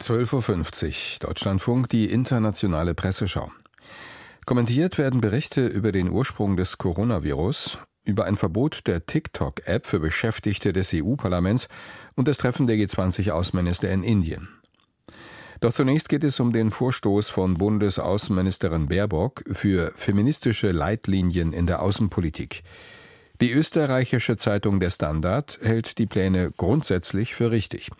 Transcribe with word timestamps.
12.50 0.00 0.86
Uhr 1.22 1.28
Deutschlandfunk, 1.28 1.88
die 1.88 2.06
internationale 2.06 2.94
Presseschau. 2.94 3.50
Kommentiert 4.46 4.96
werden 4.96 5.20
Berichte 5.20 5.66
über 5.66 5.92
den 5.92 6.08
Ursprung 6.08 6.56
des 6.56 6.78
Coronavirus, 6.78 7.78
über 8.04 8.24
ein 8.24 8.36
Verbot 8.36 8.86
der 8.86 9.04
TikTok-App 9.06 9.86
für 9.86 10.00
Beschäftigte 10.00 10.72
des 10.72 10.94
EU-Parlaments 10.94 11.68
und 12.14 12.28
das 12.28 12.38
Treffen 12.38 12.66
der 12.66 12.76
G20-Außenminister 12.76 13.90
in 13.90 14.04
Indien. 14.04 14.48
Doch 15.60 15.72
zunächst 15.72 16.08
geht 16.08 16.22
es 16.22 16.38
um 16.38 16.52
den 16.52 16.70
Vorstoß 16.70 17.30
von 17.30 17.54
Bundesaußenministerin 17.54 18.86
Baerbock 18.86 19.42
für 19.50 19.92
feministische 19.96 20.70
Leitlinien 20.70 21.52
in 21.52 21.66
der 21.66 21.82
Außenpolitik. 21.82 22.62
Die 23.40 23.52
österreichische 23.52 24.36
Zeitung 24.36 24.78
Der 24.80 24.90
Standard 24.90 25.58
hält 25.60 25.98
die 25.98 26.06
Pläne 26.06 26.52
grundsätzlich 26.56 27.34
für 27.34 27.50
richtig. 27.50 27.90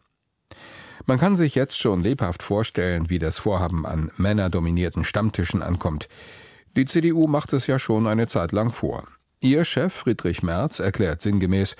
Man 1.06 1.18
kann 1.18 1.36
sich 1.36 1.54
jetzt 1.54 1.78
schon 1.78 2.02
lebhaft 2.02 2.42
vorstellen, 2.42 3.11
wie 3.11 3.18
das 3.18 3.39
Vorhaben 3.39 3.86
an 3.86 4.11
männerdominierten 4.16 5.04
Stammtischen 5.04 5.62
ankommt. 5.62 6.08
Die 6.76 6.84
CDU 6.84 7.26
macht 7.26 7.52
es 7.52 7.66
ja 7.66 7.79
schon 7.79 8.06
eine 8.06 8.26
Zeit 8.26 8.52
lang 8.52 8.70
vor. 8.70 9.04
Ihr 9.40 9.64
Chef 9.64 9.94
Friedrich 9.94 10.42
Merz 10.42 10.79
erklärt 10.80 11.20
sinngemäß, 11.20 11.76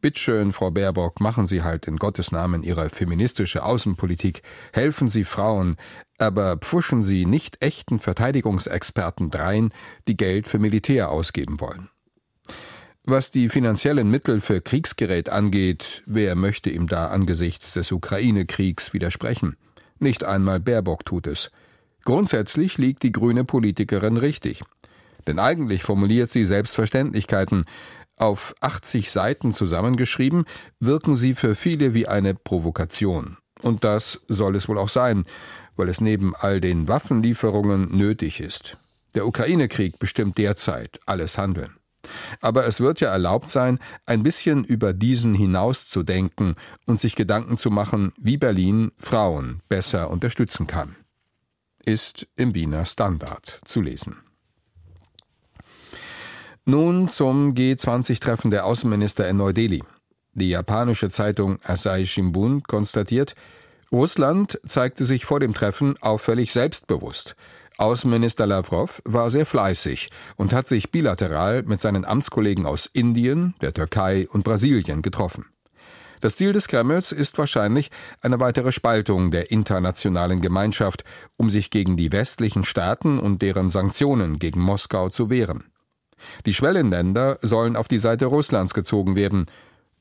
Bitteschön, 0.00 0.52
Frau 0.52 0.70
Baerbock, 0.70 1.18
machen 1.20 1.46
Sie 1.46 1.62
halt 1.62 1.86
in 1.86 1.96
Gottes 1.96 2.30
Namen 2.30 2.62
Ihre 2.62 2.90
feministische 2.90 3.62
Außenpolitik, 3.62 4.42
helfen 4.74 5.08
Sie 5.08 5.24
Frauen, 5.24 5.76
aber 6.18 6.58
pfuschen 6.58 7.02
Sie 7.02 7.24
nicht 7.24 7.62
echten 7.62 7.98
Verteidigungsexperten 7.98 9.30
drein, 9.30 9.72
die 10.06 10.18
Geld 10.18 10.46
für 10.46 10.58
Militär 10.58 11.10
ausgeben 11.10 11.58
wollen. 11.58 11.88
Was 13.06 13.30
die 13.30 13.50
finanziellen 13.50 14.10
Mittel 14.10 14.40
für 14.40 14.62
Kriegsgerät 14.62 15.28
angeht, 15.28 16.02
wer 16.06 16.34
möchte 16.36 16.70
ihm 16.70 16.86
da 16.86 17.08
angesichts 17.08 17.74
des 17.74 17.92
Ukraine-Kriegs 17.92 18.94
widersprechen? 18.94 19.56
Nicht 19.98 20.24
einmal 20.24 20.58
Baerbock 20.58 21.04
tut 21.04 21.26
es. 21.26 21.50
Grundsätzlich 22.04 22.78
liegt 22.78 23.02
die 23.02 23.12
grüne 23.12 23.44
Politikerin 23.44 24.16
richtig. 24.16 24.62
Denn 25.26 25.38
eigentlich 25.38 25.82
formuliert 25.82 26.30
sie 26.30 26.46
Selbstverständlichkeiten. 26.46 27.66
Auf 28.16 28.54
80 28.60 29.10
Seiten 29.10 29.52
zusammengeschrieben, 29.52 30.46
wirken 30.80 31.14
sie 31.14 31.34
für 31.34 31.54
viele 31.54 31.92
wie 31.92 32.08
eine 32.08 32.34
Provokation. 32.34 33.36
Und 33.60 33.84
das 33.84 34.22
soll 34.28 34.56
es 34.56 34.66
wohl 34.66 34.78
auch 34.78 34.88
sein, 34.88 35.24
weil 35.76 35.90
es 35.90 36.00
neben 36.00 36.34
all 36.34 36.58
den 36.58 36.88
Waffenlieferungen 36.88 37.94
nötig 37.94 38.40
ist. 38.40 38.78
Der 39.14 39.26
Ukraine-Krieg 39.26 39.98
bestimmt 39.98 40.38
derzeit 40.38 41.00
alles 41.04 41.36
Handeln. 41.36 41.74
Aber 42.40 42.66
es 42.66 42.80
wird 42.80 43.00
ja 43.00 43.10
erlaubt 43.10 43.50
sein, 43.50 43.78
ein 44.06 44.22
bisschen 44.22 44.64
über 44.64 44.92
diesen 44.92 45.34
hinaus 45.34 45.88
zu 45.88 46.02
denken 46.02 46.56
und 46.86 47.00
sich 47.00 47.14
Gedanken 47.14 47.56
zu 47.56 47.70
machen, 47.70 48.12
wie 48.18 48.36
Berlin 48.36 48.92
Frauen 48.96 49.60
besser 49.68 50.10
unterstützen 50.10 50.66
kann. 50.66 50.96
Ist 51.84 52.26
im 52.36 52.54
Wiener 52.54 52.84
Standard 52.84 53.60
zu 53.64 53.80
lesen. 53.80 54.16
Nun 56.64 57.10
zum 57.10 57.52
G20-Treffen 57.52 58.50
der 58.50 58.64
Außenminister 58.64 59.28
in 59.28 59.36
Neu-Delhi. 59.36 59.82
Die 60.32 60.48
japanische 60.48 61.10
Zeitung 61.10 61.58
Asahi 61.62 62.06
Shimbun 62.06 62.62
konstatiert, 62.62 63.34
Russland 63.92 64.58
zeigte 64.64 65.04
sich 65.04 65.26
vor 65.26 65.40
dem 65.40 65.54
Treffen 65.54 65.94
auffällig 66.00 66.52
selbstbewusst. 66.52 67.36
Außenminister 67.76 68.46
Lavrov 68.46 69.02
war 69.04 69.30
sehr 69.30 69.46
fleißig 69.46 70.10
und 70.36 70.52
hat 70.52 70.66
sich 70.66 70.92
bilateral 70.92 71.62
mit 71.64 71.80
seinen 71.80 72.04
Amtskollegen 72.04 72.66
aus 72.66 72.86
Indien, 72.86 73.54
der 73.60 73.72
Türkei 73.72 74.28
und 74.30 74.44
Brasilien 74.44 75.02
getroffen. 75.02 75.46
Das 76.20 76.36
Ziel 76.36 76.52
des 76.52 76.68
Kremls 76.68 77.12
ist 77.12 77.36
wahrscheinlich 77.36 77.90
eine 78.22 78.40
weitere 78.40 78.72
Spaltung 78.72 79.30
der 79.30 79.50
internationalen 79.50 80.40
Gemeinschaft, 80.40 81.04
um 81.36 81.50
sich 81.50 81.70
gegen 81.70 81.96
die 81.96 82.12
westlichen 82.12 82.64
Staaten 82.64 83.18
und 83.18 83.42
deren 83.42 83.68
Sanktionen 83.68 84.38
gegen 84.38 84.60
Moskau 84.60 85.10
zu 85.10 85.28
wehren. 85.28 85.64
Die 86.46 86.54
Schwellenländer 86.54 87.38
sollen 87.42 87.76
auf 87.76 87.88
die 87.88 87.98
Seite 87.98 88.26
Russlands 88.26 88.72
gezogen 88.72 89.16
werden. 89.16 89.46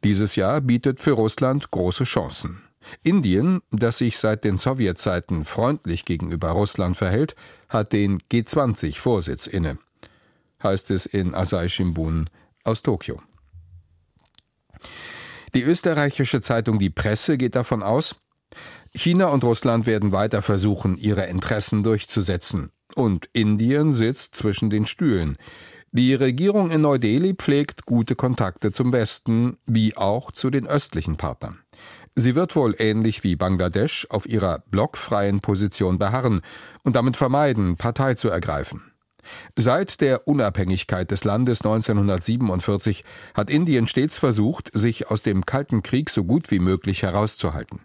Dieses 0.04 0.36
Jahr 0.36 0.62
bietet 0.62 1.00
für 1.00 1.12
Russland 1.12 1.72
große 1.72 2.06
Chancen. 2.06 2.62
Indien, 3.04 3.62
das 3.72 3.98
sich 3.98 4.18
seit 4.18 4.44
den 4.44 4.58
Sowjetzeiten 4.58 5.46
freundlich 5.46 6.06
gegenüber 6.06 6.50
Russland 6.50 6.98
verhält, 6.98 7.36
hat 7.70 7.94
den 7.94 8.20
G20-Vorsitz 8.32 9.48
inne, 9.48 9.78
heißt 10.62 10.92
es 10.92 11.06
in 11.06 11.34
Asahi 11.34 11.70
Shimbun 11.70 12.26
aus 12.64 12.82
Tokio. 12.82 13.22
Die 15.54 15.64
österreichische 15.64 16.42
Zeitung 16.42 16.80
Die 16.80 16.90
Presse 16.90 17.38
geht 17.38 17.56
davon 17.56 17.84
aus, 17.84 18.16
China 18.96 19.28
und 19.28 19.44
Russland 19.44 19.88
werden 19.88 20.12
weiter 20.12 20.42
versuchen, 20.42 20.98
ihre 20.98 21.26
Interessen 21.26 21.84
durchzusetzen. 21.84 22.72
Und 22.96 23.28
Indien 23.34 23.92
sitzt 23.92 24.36
zwischen 24.36 24.70
den 24.70 24.86
Stühlen. 24.86 25.36
Die 25.92 26.14
Regierung 26.14 26.70
in 26.70 26.82
Neu-Delhi 26.82 27.34
pflegt 27.34 27.86
gute 27.86 28.16
Kontakte 28.16 28.72
zum 28.72 28.94
Westen 28.94 29.58
wie 29.66 29.98
auch 29.98 30.32
zu 30.32 30.50
den 30.50 30.68
östlichen 30.68 31.18
Partnern. 31.18 31.60
Sie 32.16 32.36
wird 32.36 32.56
wohl 32.56 32.76
ähnlich 32.78 33.24
wie 33.24 33.36
Bangladesch 33.36 34.08
auf 34.10 34.28
ihrer 34.28 34.60
blockfreien 34.70 35.42
Position 35.42 35.98
beharren 35.98 36.42
und 36.84 36.96
damit 36.96 37.18
vermeiden, 37.18 37.76
Partei 37.76 38.14
zu 38.14 38.30
ergreifen. 38.30 38.94
Seit 39.56 40.02
der 40.02 40.28
Unabhängigkeit 40.28 41.10
des 41.10 41.24
Landes 41.24 41.62
1947 41.62 43.04
hat 43.34 43.50
Indien 43.50 43.88
stets 43.88 44.18
versucht, 44.18 44.70
sich 44.74 45.10
aus 45.10 45.22
dem 45.22 45.46
Kalten 45.46 45.82
Krieg 45.82 46.10
so 46.10 46.24
gut 46.24 46.52
wie 46.52 46.60
möglich 46.60 47.04
herauszuhalten. 47.04 47.80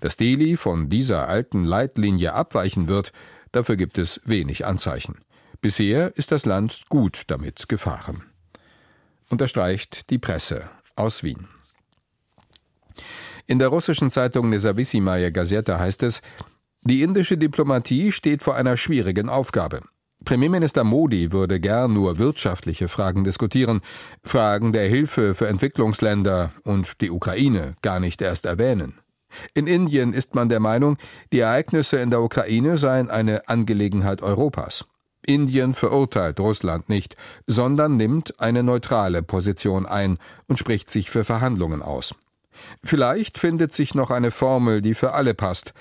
Dass 0.00 0.16
Delhi 0.16 0.56
von 0.56 0.88
dieser 0.88 1.28
alten 1.28 1.64
Leitlinie 1.64 2.32
abweichen 2.32 2.88
wird, 2.88 3.12
dafür 3.52 3.76
gibt 3.76 3.98
es 3.98 4.20
wenig 4.24 4.64
Anzeichen. 4.64 5.16
Bisher 5.60 6.16
ist 6.16 6.32
das 6.32 6.46
Land 6.46 6.84
gut 6.88 7.24
damit 7.28 7.68
gefahren. 7.68 8.24
Unterstreicht 9.28 10.10
die 10.10 10.18
Presse 10.18 10.70
aus 10.96 11.22
Wien. 11.22 11.48
In 13.50 13.58
der 13.58 13.68
russischen 13.68 14.10
Zeitung 14.10 14.50
Nezawissimaya 14.50 15.30
Gazeta 15.30 15.78
heißt 15.78 16.02
es, 16.02 16.20
die 16.82 17.02
indische 17.02 17.38
Diplomatie 17.38 18.12
steht 18.12 18.42
vor 18.42 18.56
einer 18.56 18.76
schwierigen 18.76 19.30
Aufgabe. 19.30 19.80
Premierminister 20.26 20.84
Modi 20.84 21.32
würde 21.32 21.58
gern 21.58 21.94
nur 21.94 22.18
wirtschaftliche 22.18 22.88
Fragen 22.88 23.24
diskutieren, 23.24 23.80
Fragen 24.22 24.72
der 24.72 24.86
Hilfe 24.86 25.34
für 25.34 25.48
Entwicklungsländer 25.48 26.52
und 26.64 27.00
die 27.00 27.10
Ukraine 27.10 27.74
gar 27.80 28.00
nicht 28.00 28.20
erst 28.20 28.44
erwähnen. 28.44 29.00
In 29.54 29.66
Indien 29.66 30.12
ist 30.12 30.34
man 30.34 30.50
der 30.50 30.60
Meinung, 30.60 30.98
die 31.32 31.40
Ereignisse 31.40 32.00
in 32.00 32.10
der 32.10 32.20
Ukraine 32.20 32.76
seien 32.76 33.08
eine 33.08 33.48
Angelegenheit 33.48 34.22
Europas. 34.22 34.84
Indien 35.24 35.72
verurteilt 35.72 36.38
Russland 36.38 36.90
nicht, 36.90 37.16
sondern 37.46 37.96
nimmt 37.96 38.40
eine 38.40 38.62
neutrale 38.62 39.22
Position 39.22 39.86
ein 39.86 40.18
und 40.48 40.58
spricht 40.58 40.90
sich 40.90 41.08
für 41.08 41.24
Verhandlungen 41.24 41.80
aus. 41.80 42.14
Vielleicht 42.82 43.38
findet 43.38 43.72
sich 43.72 43.94
noch 43.94 44.10
eine 44.10 44.30
Formel, 44.30 44.82
die 44.82 44.94
für 44.94 45.12
alle 45.12 45.34
passt, 45.34 45.74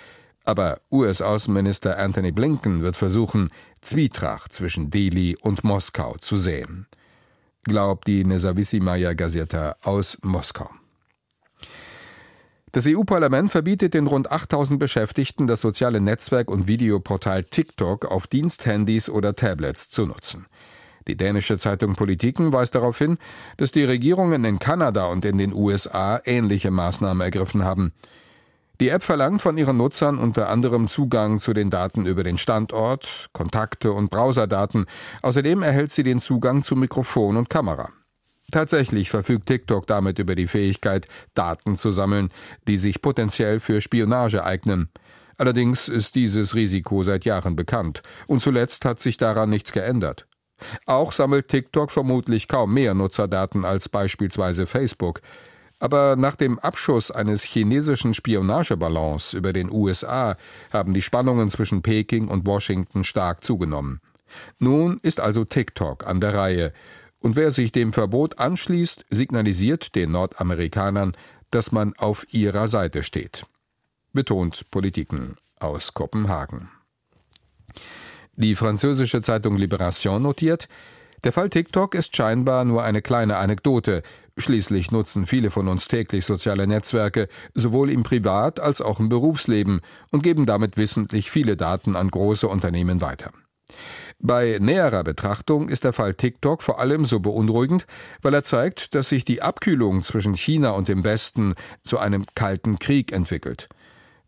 aber 0.43 0.79
US-Außenminister 0.91 1.97
Anthony 1.97 2.31
Blinken 2.31 2.81
wird 2.81 2.95
versuchen, 2.95 3.49
Zwietracht 3.81 4.53
zwischen 4.53 4.89
Delhi 4.89 5.37
und 5.39 5.63
Moskau 5.63 6.15
zu 6.19 6.37
säen. 6.37 6.87
Glaubt 7.63 8.07
die 8.07 8.23
Nezawissimaya 8.23 9.13
Gazeta 9.13 9.75
aus 9.83 10.17
Moskau. 10.21 10.69
Das 12.71 12.85
EU-Parlament 12.87 13.51
verbietet 13.51 13.93
den 13.93 14.07
rund 14.07 14.31
8000 14.31 14.79
Beschäftigten, 14.79 15.47
das 15.47 15.61
soziale 15.61 15.99
Netzwerk 15.99 16.49
und 16.49 16.67
Videoportal 16.67 17.43
TikTok 17.43 18.05
auf 18.05 18.27
Diensthandys 18.27 19.09
oder 19.09 19.35
Tablets 19.35 19.89
zu 19.89 20.05
nutzen. 20.05 20.45
Die 21.07 21.15
dänische 21.15 21.57
Zeitung 21.57 21.95
Politiken 21.95 22.53
weist 22.53 22.75
darauf 22.75 22.97
hin, 22.97 23.17
dass 23.55 23.71
die 23.71 23.83
Regierungen 23.83 24.43
in 24.43 24.59
Kanada 24.59 25.05
und 25.07 25.25
in 25.25 25.37
den 25.37 25.53
USA 25.53 26.21
ähnliche 26.25 26.69
Maßnahmen 26.69 27.21
ergriffen 27.21 27.63
haben. 27.63 27.93
Die 28.79 28.89
App 28.89 29.01
verlangt 29.01 29.41
von 29.41 29.57
ihren 29.57 29.77
Nutzern 29.77 30.19
unter 30.19 30.49
anderem 30.49 30.87
Zugang 30.87 31.39
zu 31.39 31.53
den 31.53 31.71
Daten 31.71 32.05
über 32.05 32.23
den 32.23 32.37
Standort, 32.37 33.27
Kontakte 33.33 33.91
und 33.91 34.11
Browserdaten. 34.11 34.85
Außerdem 35.23 35.63
erhält 35.63 35.89
sie 35.89 36.03
den 36.03 36.19
Zugang 36.19 36.61
zu 36.61 36.75
Mikrofon 36.75 37.37
und 37.37 37.49
Kamera. 37.49 37.89
Tatsächlich 38.51 39.09
verfügt 39.09 39.47
TikTok 39.47 39.87
damit 39.87 40.19
über 40.19 40.35
die 40.35 40.47
Fähigkeit, 40.47 41.07
Daten 41.33 41.75
zu 41.75 41.89
sammeln, 41.89 42.29
die 42.67 42.77
sich 42.77 43.01
potenziell 43.01 43.59
für 43.59 43.81
Spionage 43.81 44.43
eignen. 44.43 44.89
Allerdings 45.37 45.87
ist 45.87 46.15
dieses 46.15 46.55
Risiko 46.55 47.03
seit 47.03 47.25
Jahren 47.25 47.55
bekannt, 47.55 48.03
und 48.27 48.41
zuletzt 48.41 48.85
hat 48.85 48.99
sich 48.99 49.17
daran 49.17 49.49
nichts 49.49 49.71
geändert. 49.71 50.27
Auch 50.85 51.11
sammelt 51.11 51.47
TikTok 51.47 51.91
vermutlich 51.91 52.47
kaum 52.47 52.73
mehr 52.73 52.93
Nutzerdaten 52.93 53.65
als 53.65 53.89
beispielsweise 53.89 54.65
Facebook. 54.67 55.21
Aber 55.79 56.15
nach 56.15 56.35
dem 56.35 56.57
Abschuss 56.57 57.11
eines 57.11 57.43
chinesischen 57.43 58.13
Spionageballons 58.13 59.33
über 59.33 59.53
den 59.53 59.71
USA 59.71 60.35
haben 60.73 60.93
die 60.93 61.03
Spannungen 61.03 61.49
zwischen 61.49 61.83
Peking 61.83 62.27
und 62.27 62.47
Washington 62.47 63.03
stark 63.03 63.43
zugenommen. 63.43 64.01
Nun 64.59 64.99
ist 65.03 65.19
also 65.19 65.45
TikTok 65.45 66.05
an 66.07 66.19
der 66.19 66.33
Reihe, 66.33 66.73
und 67.19 67.35
wer 67.35 67.51
sich 67.51 67.71
dem 67.71 67.93
Verbot 67.93 68.37
anschließt, 68.39 69.05
signalisiert 69.09 69.95
den 69.95 70.11
Nordamerikanern, 70.11 71.13
dass 71.51 71.71
man 71.71 71.93
auf 71.97 72.27
ihrer 72.31 72.67
Seite 72.67 73.03
steht. 73.03 73.45
betont 74.13 74.71
Politiken 74.71 75.35
aus 75.59 75.93
Kopenhagen. 75.93 76.69
Die 78.39 78.53
französische 78.53 79.23
Zeitung 79.23 79.57
Libération 79.57 80.19
notiert, 80.19 80.67
der 81.23 81.31
Fall 81.31 81.49
TikTok 81.49 81.95
ist 81.95 82.15
scheinbar 82.15 82.65
nur 82.65 82.83
eine 82.83 83.01
kleine 83.01 83.37
Anekdote. 83.37 84.03
Schließlich 84.37 84.91
nutzen 84.91 85.25
viele 85.25 85.49
von 85.49 85.67
uns 85.67 85.87
täglich 85.87 86.23
soziale 86.23 86.67
Netzwerke, 86.67 87.29
sowohl 87.55 87.89
im 87.89 88.03
Privat- 88.03 88.59
als 88.59 88.79
auch 88.79 88.99
im 88.99 89.09
Berufsleben, 89.09 89.81
und 90.11 90.21
geben 90.21 90.45
damit 90.45 90.77
wissentlich 90.77 91.31
viele 91.31 91.57
Daten 91.57 91.95
an 91.95 92.11
große 92.11 92.47
Unternehmen 92.47 93.01
weiter. 93.01 93.31
Bei 94.19 94.59
näherer 94.61 95.03
Betrachtung 95.03 95.67
ist 95.67 95.83
der 95.83 95.93
Fall 95.93 96.13
TikTok 96.13 96.61
vor 96.61 96.79
allem 96.79 97.05
so 97.05 97.19
beunruhigend, 97.19 97.87
weil 98.21 98.35
er 98.35 98.43
zeigt, 98.43 98.93
dass 98.93 99.09
sich 99.09 99.25
die 99.25 99.41
Abkühlung 99.41 100.03
zwischen 100.03 100.35
China 100.35 100.71
und 100.71 100.89
dem 100.89 101.03
Westen 101.03 101.55
zu 101.81 101.97
einem 101.97 102.25
kalten 102.35 102.77
Krieg 102.77 103.11
entwickelt. 103.11 103.67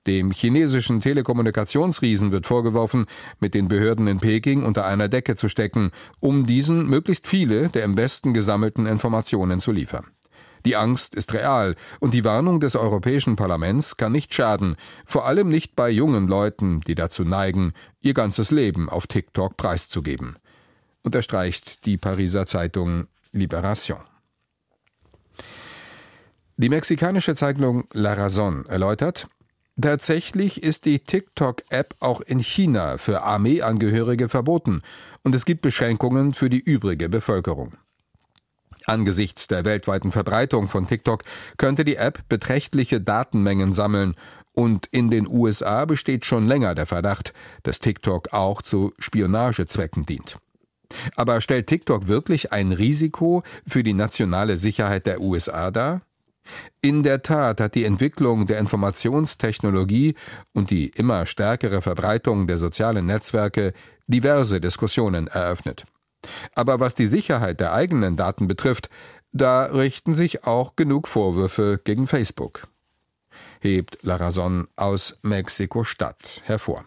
Dem 0.08 0.32
chinesischen 0.32 1.02
Telekommunikationsriesen 1.02 2.32
wird 2.32 2.46
vorgeworfen, 2.46 3.06
mit 3.40 3.54
den 3.54 3.68
Behörden 3.68 4.08
in 4.08 4.20
Peking 4.20 4.64
unter 4.64 4.86
einer 4.86 5.10
Decke 5.10 5.36
zu 5.36 5.50
stecken, 5.50 5.92
um 6.20 6.46
diesen 6.46 6.88
möglichst 6.88 7.28
viele 7.28 7.70
der 7.70 7.84
im 7.84 7.98
Westen 7.98 8.34
gesammelten 8.34 8.86
Informationen 8.86 9.60
zu 9.60 9.72
liefern. 9.72 10.08
Die 10.66 10.76
Angst 10.76 11.16
ist 11.16 11.34
real 11.34 11.76
und 12.00 12.14
die 12.14 12.24
Warnung 12.24 12.60
des 12.60 12.76
Europäischen 12.76 13.36
Parlaments 13.36 13.98
kann 13.98 14.12
nicht 14.12 14.34
schaden, 14.34 14.76
vor 15.06 15.26
allem 15.26 15.48
nicht 15.48 15.76
bei 15.76 15.90
jungen 15.90 16.28
Leuten, 16.28 16.82
die 16.82 16.96
dazu 16.96 17.24
neigen, 17.24 17.74
ihr 18.02 18.14
ganzes 18.14 18.52
Leben 18.52 18.90
auf 18.90 19.08
TikTok 19.08 19.56
preiszugeben. 19.56 20.38
Unterstreicht 21.02 21.86
die 21.86 21.98
Pariser 21.98 22.46
Zeitung 22.46 23.08
Libération. 23.32 24.02
Die 26.58 26.70
mexikanische 26.70 27.36
Zeitung 27.36 27.86
La 27.94 28.14
Razón 28.14 28.68
erläutert, 28.68 29.30
Tatsächlich 29.82 30.62
ist 30.62 30.86
die 30.86 31.00
TikTok-App 31.00 31.96
auch 32.00 32.22
in 32.22 32.40
China 32.40 32.98
für 32.98 33.22
Armeeangehörige 33.22 34.28
verboten 34.28 34.82
und 35.24 35.36
es 35.36 35.46
gibt 35.46 35.62
Beschränkungen 35.62 36.34
für 36.34 36.50
die 36.50 36.60
übrige 36.60 37.08
Bevölkerung. 37.08 37.74
Angesichts 38.86 39.48
der 39.48 39.66
weltweiten 39.66 40.12
Verbreitung 40.12 40.68
von 40.68 40.88
TikTok 40.88 41.24
könnte 41.58 41.86
die 41.86 41.96
App 41.96 42.28
beträchtliche 42.28 43.00
Datenmengen 43.00 43.72
sammeln 43.72 44.16
und 44.54 44.88
in 44.88 45.12
den 45.12 45.28
USA 45.28 45.86
besteht 45.86 46.26
schon 46.26 46.48
länger 46.48 46.76
der 46.76 46.86
Verdacht, 46.86 47.34
dass 47.64 47.80
TikTok 47.80 48.34
auch 48.34 48.62
zu 48.62 48.94
Spionagezwecken 49.00 50.06
dient. 50.06 50.38
Aber 51.16 51.40
stellt 51.40 51.68
TikTok 51.68 52.08
wirklich 52.08 52.52
ein 52.52 52.72
Risiko 52.72 53.44
für 53.68 53.84
die 53.84 53.94
nationale 53.94 54.58
Sicherheit 54.58 55.06
der 55.06 55.22
USA 55.22 55.72
dar? 55.72 56.02
In 56.82 57.04
der 57.04 57.22
Tat 57.22 57.60
hat 57.62 57.76
die 57.76 57.86
Entwicklung 57.86 58.46
der 58.46 58.60
Informationstechnologie 58.60 60.16
und 60.54 60.72
die 60.72 60.88
immer 60.88 61.26
stärkere 61.26 61.82
Verbreitung 61.82 62.48
der 62.48 62.58
sozialen 62.58 63.06
Netzwerke 63.06 63.74
diverse 64.08 64.60
Diskussionen 64.60 65.28
eröffnet. 65.28 65.86
Aber 66.56 66.80
was 66.80 66.96
die 66.96 67.06
Sicherheit 67.06 67.60
der 67.60 67.74
eigenen 67.74 68.18
Daten 68.18 68.48
betrifft, 68.48 68.90
da 69.32 69.64
richten 69.64 70.14
sich 70.14 70.46
auch 70.46 70.76
genug 70.76 71.08
Vorwürfe 71.08 71.80
gegen 71.84 72.08
Facebook. 72.08 72.68
Hebt 73.62 74.00
La 74.02 74.16
Razón 74.16 74.68
aus 74.76 75.20
Mexiko-Stadt 75.22 76.42
hervor. 76.46 76.86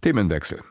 Themenwechsel. 0.00 0.62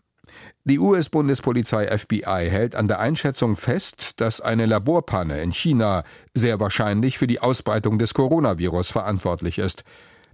Die 0.69 0.77
US-Bundespolizei 0.77 1.88
FBI 1.98 2.48
hält 2.48 2.75
an 2.75 2.88
der 2.88 3.00
Einschätzung 3.00 3.56
fest, 3.56 4.21
dass 4.21 4.39
eine 4.39 4.68
Laborpanne 4.68 5.42
in 5.42 5.51
China 5.51 6.04
sehr 6.36 6.60
wahrscheinlich 6.60 7.18
für 7.18 7.25
die 7.25 7.39
Ausbreitung 7.39 7.98
des 7.98 8.13
Coronavirus 8.13 8.92
verantwortlich 8.92 9.57
ist. 9.57 9.83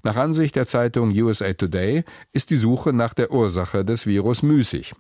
Nach 0.03 0.17
Ansicht 0.17 0.57
der 0.57 0.65
Zeitung 0.65 1.11
USA 1.11 1.53
Today 1.53 2.03
ist 2.33 2.49
die 2.49 2.57
Suche 2.57 2.91
nach 2.91 3.13
der 3.13 3.31
Ursache 3.31 3.85
des 3.85 4.07
Virus 4.07 4.43
müßig. 4.43 4.93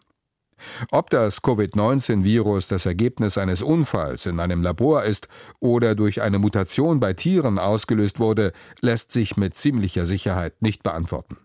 Ob 0.89 1.09
das 1.09 1.41
Covid-19-Virus 1.41 2.69
das 2.69 2.85
Ergebnis 2.85 3.37
eines 3.37 3.61
Unfalls 3.61 4.27
in 4.27 4.39
einem 4.39 4.63
Labor 4.63 5.03
ist 5.03 5.27
oder 5.59 5.95
durch 5.95 6.21
eine 6.21 6.39
Mutation 6.39 7.01
bei 7.01 7.11
Tieren 7.11 7.59
ausgelöst 7.59 8.21
wurde, 8.21 8.53
lässt 8.79 9.11
sich 9.11 9.35
mit 9.35 9.57
ziemlicher 9.57 10.05
Sicherheit 10.05 10.61
nicht 10.61 10.81
beantworten. 10.81 11.35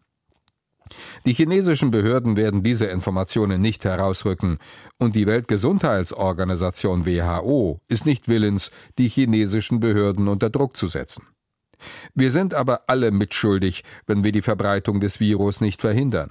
Die 1.24 1.32
chinesischen 1.32 1.90
Behörden 1.90 2.36
werden 2.36 2.62
diese 2.62 2.86
Informationen 2.86 3.60
nicht 3.60 3.84
herausrücken, 3.84 4.58
und 4.98 5.14
die 5.14 5.26
Weltgesundheitsorganisation 5.26 7.06
WHO 7.06 7.80
ist 7.88 8.06
nicht 8.06 8.28
willens, 8.28 8.70
die 8.98 9.08
chinesischen 9.08 9.80
Behörden 9.80 10.28
unter 10.28 10.50
Druck 10.50 10.76
zu 10.76 10.88
setzen. 10.88 11.24
Wir 12.14 12.30
sind 12.30 12.54
aber 12.54 12.82
alle 12.88 13.10
mitschuldig, 13.10 13.84
wenn 14.06 14.24
wir 14.24 14.32
die 14.32 14.42
Verbreitung 14.42 15.00
des 15.00 15.20
Virus 15.20 15.60
nicht 15.60 15.80
verhindern. 15.80 16.30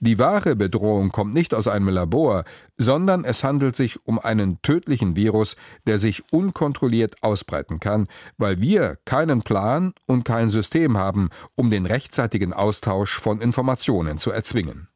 Die 0.00 0.18
wahre 0.18 0.56
Bedrohung 0.56 1.10
kommt 1.10 1.34
nicht 1.34 1.54
aus 1.54 1.68
einem 1.68 1.88
Labor, 1.88 2.44
sondern 2.76 3.24
es 3.24 3.44
handelt 3.44 3.76
sich 3.76 4.06
um 4.06 4.18
einen 4.18 4.60
tödlichen 4.62 5.16
Virus, 5.16 5.56
der 5.86 5.98
sich 5.98 6.32
unkontrolliert 6.32 7.22
ausbreiten 7.22 7.80
kann, 7.80 8.06
weil 8.36 8.60
wir 8.60 8.98
keinen 9.04 9.42
Plan 9.42 9.94
und 10.06 10.24
kein 10.24 10.48
System 10.48 10.96
haben, 10.96 11.30
um 11.54 11.70
den 11.70 11.86
rechtzeitigen 11.86 12.52
Austausch 12.52 13.18
von 13.18 13.40
Informationen 13.40 14.18
zu 14.18 14.30
erzwingen. 14.30 14.88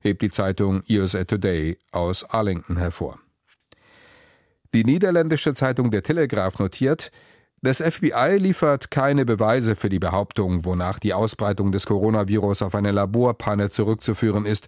Hebt 0.00 0.22
die 0.22 0.30
Zeitung 0.30 0.82
USA 0.90 1.24
Today 1.24 1.78
aus 1.92 2.24
Arlington 2.24 2.76
hervor. 2.76 3.18
Die 4.74 4.84
niederländische 4.84 5.52
Zeitung 5.52 5.90
Der 5.90 6.02
Telegraph 6.02 6.58
notiert, 6.58 7.10
das 7.62 7.80
FBI 7.80 8.38
liefert 8.38 8.90
keine 8.90 9.24
Beweise 9.24 9.76
für 9.76 9.88
die 9.88 10.00
Behauptung, 10.00 10.64
wonach 10.64 10.98
die 10.98 11.14
Ausbreitung 11.14 11.70
des 11.70 11.86
Coronavirus 11.86 12.62
auf 12.62 12.74
eine 12.74 12.90
Laborpanne 12.90 13.70
zurückzuführen 13.70 14.46
ist. 14.46 14.66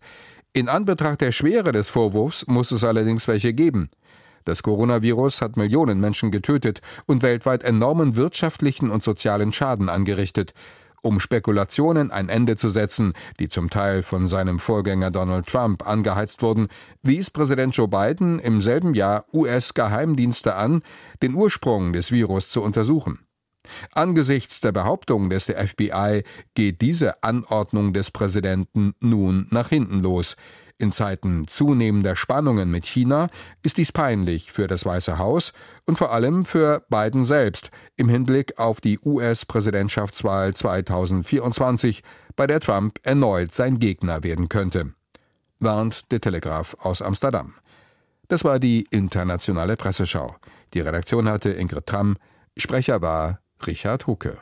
In 0.53 0.69
Anbetracht 0.69 1.21
der 1.21 1.33
Schwere 1.33 1.73
des 1.73 1.91
Vorwurfs 1.91 2.47
muss 2.47 2.71
es 2.71 2.85
allerdings 2.85 3.27
welche 3.27 3.53
geben. 3.53 3.91
Das 4.45 4.63
Coronavirus 4.63 5.43
hat 5.43 5.57
Millionen 5.57 5.99
Menschen 5.99 6.31
getötet 6.31 6.83
und 7.07 7.23
weltweit 7.23 7.65
enormen 7.65 8.15
wirtschaftlichen 8.15 8.91
und 8.91 9.03
sozialen 9.03 9.53
Schaden 9.53 9.89
angerichtet 9.89 10.55
um 11.05 11.21
Spekulationen 11.21 12.11
ein 12.11 12.29
Ende 12.29 12.57
zu 12.57 12.69
setzen, 12.69 13.13
die 13.39 13.49
zum 13.49 13.71
Teil 13.71 14.03
von 14.03 14.27
seinem 14.27 14.59
Vorgänger 14.59 15.11
Donald 15.11 15.47
Trump 15.47 15.87
angeheizt 15.87 16.43
wurden, 16.43 16.69
wies 17.03 17.31
Präsident 17.31 17.77
Joe 17.77 17.89
Biden 17.89 18.39
im 18.39 18.61
selben 18.61 18.95
Jahr 18.95 19.27
US-Geheimdienste 19.33 20.55
an, 20.55 20.83
den 21.23 21.35
Ursprung 21.35 21.93
des 21.93 22.11
Virus 22.11 22.51
zu 22.51 22.63
untersuchen. 22.63 23.21
Angesichts 23.95 24.61
der 24.61 24.73
Behauptung 24.73 25.31
des 25.31 25.47
FBI 25.47 26.23
geht 26.55 26.81
diese 26.81 27.23
Anordnung 27.23 27.93
des 27.93 28.11
Präsidenten 28.11 28.95
nun 29.01 29.47
nach 29.51 29.69
hinten 29.69 30.01
los. 30.01 30.37
In 30.77 30.91
Zeiten 30.91 31.47
zunehmender 31.47 32.17
Spannungen 32.17 32.69
mit 32.71 32.85
China 32.85 33.29
ist 33.63 33.79
dies 33.79 33.93
peinlich 33.93 34.51
für 34.51 34.67
das 34.67 34.85
Weiße 34.85 35.19
Haus 35.19 35.53
und 35.87 35.99
vor 35.99 36.11
allem 36.11 36.45
für 36.45 36.85
Biden 36.89 37.25
selbst 37.25 37.71
im 37.97 38.09
Hinblick 38.09 38.59
auf 38.59 38.81
die 38.81 38.99
US-Präsidentschaftswahl 38.99 40.53
2024, 40.53 42.03
bei 42.35 42.49
der 42.49 42.59
Trump 42.59 42.99
erneut 43.05 43.53
sein 43.53 43.79
Gegner 43.79 44.25
werden 44.25 44.49
könnte. 44.49 44.95
Warnt 45.61 46.11
der 46.11 46.21
Telegraph 46.21 46.77
aus 46.81 47.03
Amsterdam. 47.03 47.55
Das 48.27 48.43
war 48.43 48.59
die 48.59 48.87
internationale 48.91 49.77
Presseschau. 49.77 50.35
Die 50.73 50.81
Redaktion 50.81 51.29
hatte 51.29 51.53
Ingrid 51.53 51.87
Tramm, 51.87 52.17
Sprecher 52.57 53.01
war 53.01 53.41
Richard 53.65 54.09
Hucke. 54.09 54.39